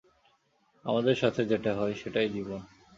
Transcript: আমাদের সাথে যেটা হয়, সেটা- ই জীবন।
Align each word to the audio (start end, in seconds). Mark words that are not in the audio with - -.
আমাদের 0.85 1.15
সাথে 1.15 1.45
যেটা 1.45 1.75
হয়, 1.75 1.93
সেটা- 1.93 2.23
ই 2.23 2.29
জীবন। 2.29 2.59